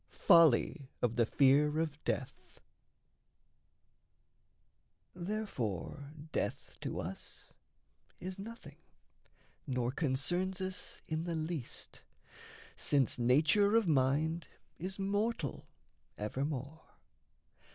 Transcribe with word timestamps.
FOLLY 0.09 0.89
OF 1.03 1.15
THE 1.15 1.27
FEAR 1.27 1.77
OF 1.77 2.03
DEATH 2.03 2.59
Therefore 5.13 6.09
death 6.31 6.75
to 6.81 6.99
us 6.99 7.53
Is 8.19 8.39
nothing, 8.39 8.77
nor 9.67 9.91
concerns 9.91 10.59
us 10.59 11.03
in 11.07 11.25
the 11.25 11.35
least, 11.35 12.01
Since 12.75 13.19
nature 13.19 13.75
of 13.75 13.87
mind 13.87 14.47
is 14.79 14.97
mortal 14.97 15.67
evermore. 16.17 16.81